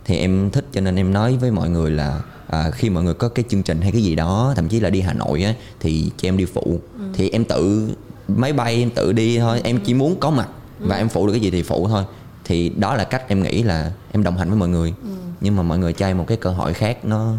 [0.06, 3.14] Thì em thích cho nên em nói với mọi người là à, khi mọi người
[3.14, 5.54] có cái chương trình hay cái gì đó thậm chí là đi Hà Nội á
[5.80, 7.04] thì cho em đi phụ ừ.
[7.14, 7.90] thì em tự
[8.28, 10.48] máy bay em tự đi thôi em chỉ muốn có mặt
[10.80, 10.86] ừ.
[10.90, 12.04] và em phụ được cái gì thì phụ thôi
[12.44, 15.10] thì đó là cách em nghĩ là em đồng hành với mọi người ừ.
[15.42, 17.34] nhưng mà mọi người cho em một cái cơ hội khác nó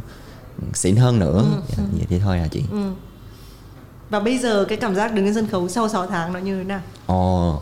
[0.75, 1.63] xịn hơn nữa ừ.
[1.77, 2.91] dạ, vậy thì thôi à chị ừ.
[4.11, 6.59] và bây giờ cái cảm giác đứng trên sân khấu sau 6 tháng nó như
[6.59, 7.61] thế nào ồ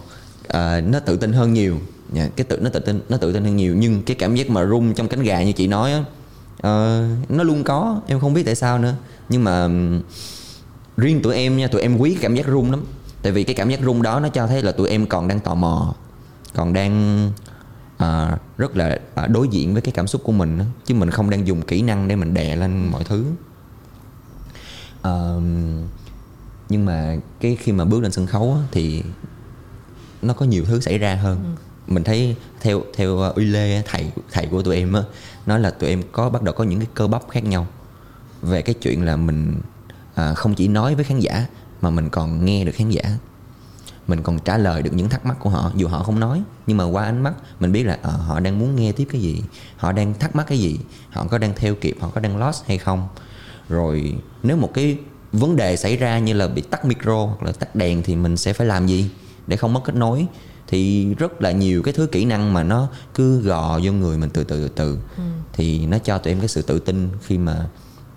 [0.49, 1.79] à, nó tự tin hơn nhiều
[2.13, 4.51] dạ, cái tự nó tự tin nó tự tin hơn nhiều nhưng cái cảm giác
[4.51, 6.05] mà rung trong cánh gà như chị nói á
[6.65, 8.95] uh, nó luôn có em không biết tại sao nữa.
[9.29, 9.69] Nhưng mà
[10.97, 12.85] riêng tụi em nha tụi em quý cảm giác rung lắm.
[13.23, 15.41] Tại vì cái cảm giác rung đó nó cho thấy là tụi em còn đang
[15.41, 15.95] tò mò
[16.55, 17.27] còn đang
[17.95, 20.65] uh, rất là uh, đối diện với cái cảm xúc của mình đó.
[20.85, 23.25] chứ mình không đang dùng kỹ năng để mình đè lên mọi thứ.
[25.09, 25.43] Uh,
[26.69, 29.03] nhưng mà cái khi mà bước lên sân khấu á, thì
[30.23, 31.39] nó có nhiều thứ xảy ra hơn.
[31.45, 35.03] Ừ mình thấy theo theo ờ, uy lê thầy thầy của tụi em á
[35.47, 37.67] nói là tụi em có bắt đầu có những cái cơ bắp khác nhau.
[38.43, 39.55] Về cái chuyện là mình
[40.15, 41.47] à, không chỉ nói với khán giả
[41.81, 43.03] mà mình còn nghe được khán giả.
[44.09, 46.77] Mình còn trả lời được những thắc mắc của họ dù họ không nói nhưng
[46.77, 49.43] mà qua ánh mắt mình biết là à, họ đang muốn nghe tiếp cái gì
[49.77, 50.79] họ đang thắc mắc cái gì
[51.11, 53.09] họ có đang theo kịp họ có đang lost hay không.
[53.69, 54.99] Rồi nếu một cái
[55.33, 58.37] vấn đề xảy ra như là bị tắt micro hoặc là tắt đèn thì mình
[58.37, 59.11] sẽ phải làm gì
[59.47, 60.27] để không mất kết nối?
[60.69, 64.31] Thì rất là nhiều cái thứ kỹ năng mà nó cứ gò vô người mình
[64.31, 65.23] từ từ từ từ ừ.
[65.53, 67.67] thì nó cho tụi em cái sự tự tin khi mà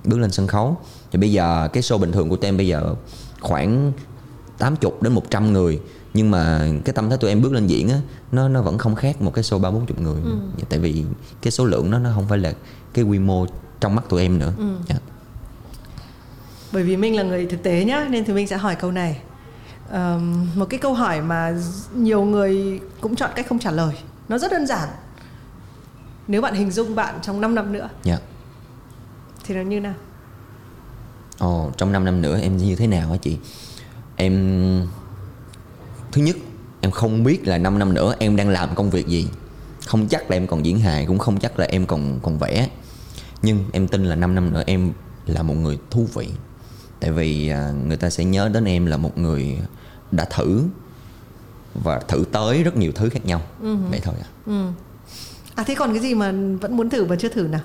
[0.05, 0.77] bước lên sân khấu
[1.11, 2.95] thì bây giờ cái show bình thường của tụi em bây giờ
[3.41, 3.91] khoảng
[4.57, 5.79] 80 đến 100 người
[6.13, 7.99] nhưng mà cái tâm thế tụi em bước lên diễn á
[8.31, 10.39] nó nó vẫn không khác một cái show ba bốn chục người ừ.
[10.69, 11.03] tại vì
[11.41, 12.53] cái số lượng nó nó không phải là
[12.93, 13.45] cái quy mô
[13.79, 14.67] trong mắt tụi em nữa ừ.
[14.67, 14.79] yeah.
[14.89, 14.95] Dạ.
[16.71, 19.21] bởi vì mình là người thực tế nhá nên thì mình sẽ hỏi câu này
[19.91, 21.53] um, một cái câu hỏi mà
[21.95, 23.95] nhiều người cũng chọn cách không trả lời.
[24.29, 24.89] Nó rất đơn giản.
[26.27, 27.89] Nếu bạn hình dung bạn trong 5 năm nữa yeah.
[28.03, 28.17] Dạ.
[29.45, 29.93] thì nó như nào?
[31.37, 33.37] Ồ trong 5 năm nữa em như thế nào hả chị?
[34.15, 34.33] Em
[36.11, 36.35] thứ nhất
[36.81, 39.27] em không biết là 5 năm nữa em đang làm công việc gì.
[39.85, 42.69] Không chắc là em còn diễn hài cũng không chắc là em còn còn vẽ.
[43.41, 44.91] Nhưng em tin là 5 năm nữa em
[45.25, 46.29] là một người thú vị.
[46.99, 49.57] Tại vì à, người ta sẽ nhớ đến em là một người
[50.11, 50.63] đã thử
[51.83, 53.41] và thử tới rất nhiều thứ khác nhau.
[53.63, 53.89] Uh-huh.
[53.89, 54.27] vậy thôi à.
[54.51, 54.73] Uh.
[55.55, 57.61] à thế còn cái gì mà vẫn muốn thử và chưa thử nào?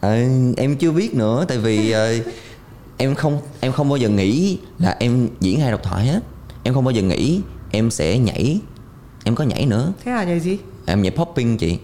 [0.00, 2.26] À, em chưa biết nữa tại vì uh,
[2.96, 6.20] em không em không bao giờ nghĩ là em diễn hay độc thoại hết.
[6.62, 8.60] Em không bao giờ nghĩ em sẽ nhảy.
[9.24, 9.92] Em có nhảy nữa.
[10.04, 10.58] Thế là nhảy gì?
[10.86, 11.78] Em nhảy popping chị.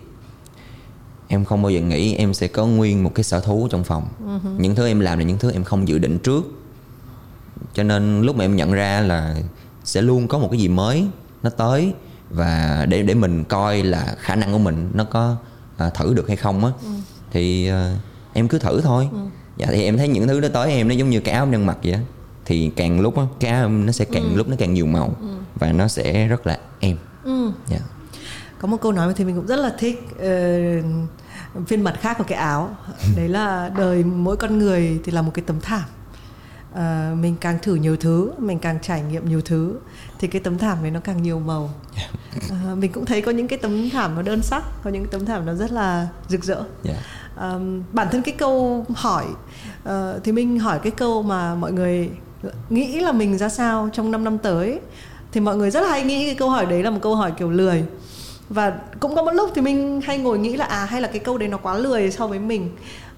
[1.29, 4.09] Em không bao giờ nghĩ em sẽ có nguyên một cái sở thú trong phòng.
[4.27, 4.61] Uh-huh.
[4.61, 6.45] những thứ em làm là những thứ em không dự định trước.
[7.75, 9.37] Cho nên lúc mà em nhận ra là
[9.85, 11.07] sẽ luôn có một cái gì mới
[11.43, 11.93] nó tới
[12.31, 15.37] và để để mình coi là khả năng của mình nó có
[15.77, 16.89] à, thử được hay không á ừ.
[17.31, 17.97] thì à,
[18.33, 19.19] em cứ thử thôi ừ.
[19.57, 21.53] dạ thì em thấy những thứ đó tới em nó giống như cái áo em
[21.53, 21.99] đang mặc vậy
[22.45, 24.37] thì càng lúc á cái áo nó sẽ càng ừ.
[24.37, 25.29] lúc nó càng nhiều màu ừ.
[25.55, 27.53] và nó sẽ rất là em ừ.
[27.69, 27.79] dạ.
[28.59, 32.25] có một câu nói thì mình cũng rất là thích uh, phiên mặt khác của
[32.25, 32.77] cái áo
[33.17, 35.83] đấy là đời mỗi con người thì là một cái tấm thảm
[36.73, 39.75] uh, mình càng thử nhiều thứ mình càng trải nghiệm nhiều thứ
[40.19, 41.71] thì cái tấm thảm này nó càng nhiều màu.
[42.47, 45.27] Uh, mình cũng thấy có những cái tấm thảm nó đơn sắc có những tấm
[45.27, 46.63] thảm nó rất là rực rỡ.
[46.85, 46.99] Yeah.
[47.41, 49.27] um, bản thân cái câu hỏi
[49.89, 52.11] uh, thì mình hỏi cái câu mà mọi người
[52.71, 54.81] nghĩ là mình ra sao trong 5 năm tới
[55.33, 57.51] thì mọi người rất hay nghĩ cái câu hỏi đấy là một câu hỏi kiểu
[57.51, 57.85] lười.
[58.49, 61.19] Và cũng có một lúc thì mình hay ngồi nghĩ là à hay là cái
[61.19, 62.71] câu đấy nó quá lười so với mình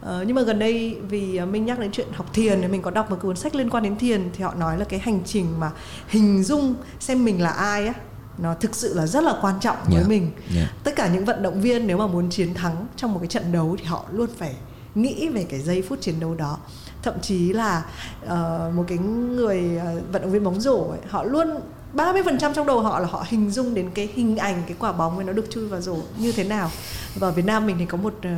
[0.05, 2.83] Ờ, nhưng mà gần đây vì ờ, mình nhắc đến chuyện học thiền thì mình
[2.83, 5.21] có đọc một cuốn sách liên quan đến thiền thì họ nói là cái hành
[5.25, 5.71] trình mà
[6.09, 7.95] hình dung xem mình là ai á
[8.39, 10.09] nó thực sự là rất là quan trọng với Yeah.
[10.09, 10.69] mình Yeah.
[10.85, 13.53] tất cả những vận động viên nếu mà muốn chiến thắng trong một cái trận
[13.53, 14.55] đấu thì họ luôn phải
[14.95, 16.59] nghĩ về cái giây phút chiến đấu đó
[17.03, 17.85] thậm chí là
[18.27, 21.51] ờ, một cái người ờ, vận động viên bóng rổ ấy, họ luôn
[21.95, 25.17] 30% trong đầu họ là họ hình dung đến cái hình ảnh cái quả bóng
[25.17, 26.71] ấy nó được chui vào rổ như thế nào
[27.15, 28.31] và ở Việt Nam mình thì có một ờ,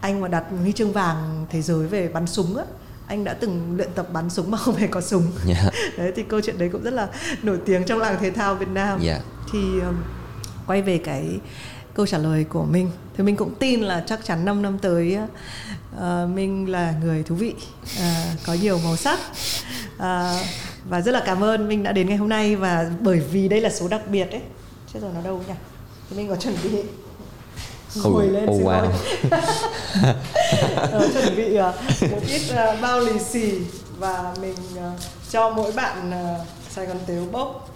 [0.00, 2.64] anh mà đạt huy chương vàng thế giới về bắn súng á
[3.06, 5.70] anh đã từng luyện tập bắn súng mà không hề có súng Dạ.
[5.98, 7.08] đấy thì câu chuyện đấy cũng rất là
[7.42, 9.18] nổi tiếng trong làng thể thao Việt Nam Dạ.
[9.52, 9.94] thì um,
[10.66, 11.38] quay về cái
[11.94, 15.18] câu trả lời của mình thì mình cũng tin là chắc chắn 5 năm tới
[15.96, 16.02] uh,
[16.34, 17.54] mình là người thú vị
[17.98, 18.02] uh,
[18.46, 19.18] có nhiều màu sắc
[19.96, 20.46] uh,
[20.88, 23.60] và rất là cảm ơn mình đã đến ngày hôm nay và bởi vì đây
[23.60, 24.40] là số đặc biệt ấy.
[24.92, 25.54] Chết rồi nó đâu nhỉ?
[26.10, 26.70] Thì mình có chuẩn bị
[27.94, 28.90] ngồi lên oh, xin wow.
[30.76, 31.74] Ờ, chuẩn bị ờ,
[32.10, 33.52] một ít ờ, bao lì xì
[33.98, 34.90] và mình ờ,
[35.30, 36.12] cho mỗi bạn
[36.70, 37.68] Sài Gòn Tếu bốc.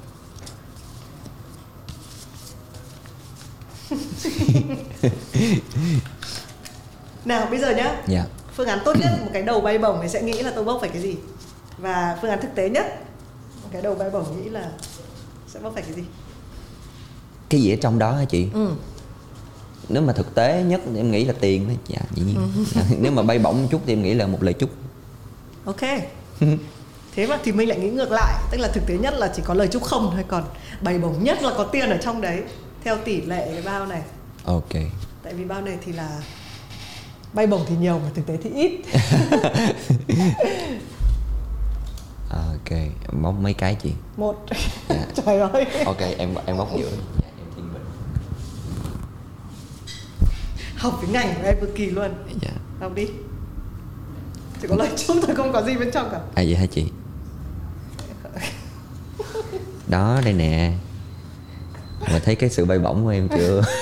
[7.25, 7.97] Nào bây giờ nhá.
[8.07, 8.25] Dạ.
[8.55, 10.79] phương án tốt nhất một cái đầu bay bổng thì sẽ nghĩ là tôi bốc
[10.81, 11.17] phải cái gì
[11.79, 12.87] và phương án thực tế nhất
[13.73, 14.71] cái đầu bay bổng nghĩ là
[15.49, 16.03] sẽ bốc phải cái gì
[17.49, 18.49] Cái gì ở trong đó hả chị?
[18.55, 18.71] ừ.
[19.89, 21.77] Nếu mà thực tế nhất thì em nghĩ là tiền thôi.
[21.89, 22.37] Dạ, dĩ nhiên.
[22.75, 22.83] Dạ.
[23.01, 24.71] Nếu mà bay bổng một chút thì em nghĩ là một lời chúc.
[25.65, 25.81] ok
[27.15, 29.43] thế mà thì mình lại nghĩ ngược lại tức là thực tế nhất là chỉ
[29.45, 30.45] có lời chúc không thôi còn
[30.83, 32.43] bay bổng nhất là có tiền ở trong đấy
[32.85, 34.03] theo tỷ lệ cái bao này
[34.45, 34.73] Ok.
[35.23, 36.21] tại vì bao này thì là
[37.33, 38.81] bay bổng thì nhiều mà thực tế thì ít
[42.31, 42.79] Ok,
[43.23, 43.93] bóc mấy cái chị.
[44.17, 44.45] một
[44.89, 45.07] Dạ.
[45.25, 46.91] trời ơi Ok, em em bóc giữa.
[46.91, 47.83] Dạ, em thiên bình.
[50.77, 52.11] học cái ngành của em cực kỳ luôn
[52.43, 52.51] Dạ.
[52.81, 53.07] học đi
[54.63, 56.87] chỉ có lời chúc thôi không có gì bên trong cả À vậy hả chị?
[59.89, 60.73] Đó, đây nè.
[62.13, 63.63] Mà thấy cái sự bay bổng của em chưa?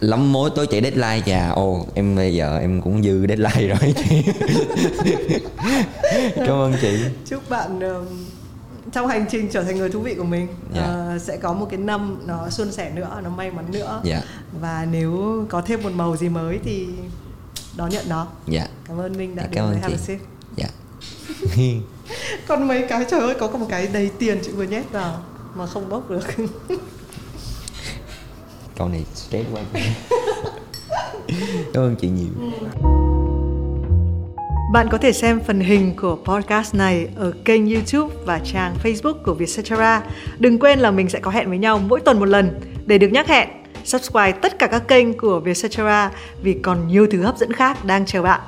[0.00, 1.48] Lắm mối tối chạy deadline chà.
[1.50, 3.94] Ồ em bây giờ em cũng dư deadline rồi.
[3.96, 4.22] Chị
[6.36, 6.98] Cảm ơn chị.
[7.26, 8.06] Chúc bạn um,
[8.92, 10.82] trong hành trình trở thành người thú vị của mình Dạ.
[10.82, 14.00] ờ, sẽ có một cái năm nó suôn sẻ nữa nó may mắn nữa.
[14.04, 14.22] Dạ.
[14.60, 16.86] và nếu có thêm một màu gì mới thì
[17.76, 18.26] đón nhận nó.
[18.46, 18.66] Dạ.
[18.88, 20.04] Cảm ơn minh đã Dạ, đến với ơn Have a chị.
[20.06, 20.18] sip
[20.56, 20.66] Dạ.
[22.46, 25.22] Còn mấy cái trời ơi có một cái đầy tiền chị vừa nhét vào
[25.54, 26.20] mà không bốc được
[28.80, 29.62] Câu này stress quá
[31.74, 32.50] Cảm ơn chị nhiều
[34.72, 39.22] Bạn có thể xem phần hình của podcast này ở kênh YouTube và trang Facebook
[39.24, 40.02] của Vietcetera.
[40.38, 42.60] Đừng quên là mình sẽ có hẹn với nhau mỗi tuần một lần.
[42.86, 43.48] Để được nhắc hẹn,
[43.84, 46.10] subscribe tất cả các kênh của Vietcetera
[46.42, 48.40] vì còn nhiều thứ hấp dẫn khác đang chờ bạn.